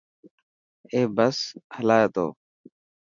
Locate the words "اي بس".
0.93-1.37